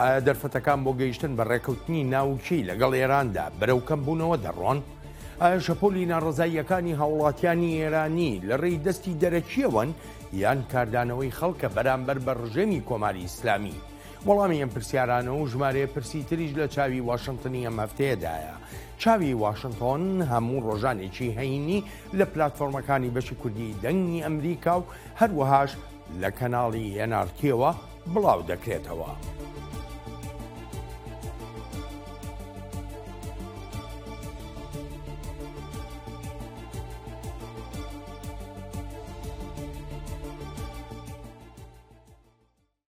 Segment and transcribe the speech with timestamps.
[0.00, 4.78] ئایا دەرفەتەکان بۆ گەیشتن بە ڕێکەوتنی ناوچی لەگەڵ ئێراندا بەرەوکەم بوونەوە دەڕۆن
[5.42, 9.90] ئایا شەپۆلی ناڕزاییەکانی هاوڵاتیانی ئێرانی لە ڕێی دەستی دەرەکیەوەن
[10.42, 13.76] یان کاردانەوەی خەڵکە بەرامبەر بە ڕژێمی کۆماری ئیسلامی
[14.26, 18.54] وەڵامی ئەم پرسیارانە و ژمارەیە پرسی تریش لە چاوی واشنگتنی ئەم هەفتەیەدایە
[19.02, 21.80] چاوی واشنگتۆن هەموو ڕۆژانێکی هەینی
[22.18, 24.86] لە پلتفۆرمەکانی بەشی کوردی دەنگی ئەمریکا و
[25.20, 25.70] هەروەهاش
[26.22, 27.70] لە کەناڵی ئەنارکیەوە
[28.12, 29.10] بڵاو دەکرێتەوە.